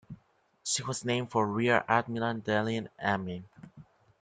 She 0.63 0.81
was 0.81 1.05
named 1.05 1.29
for 1.29 1.45
Rear 1.45 1.85
Admiral 1.87 2.33
Daniel 2.37 2.87
Ammen. 2.97 3.43